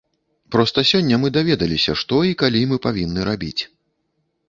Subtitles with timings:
[0.55, 3.59] Проста сёння мы даведаліся, што і калі мы павінны рабіць.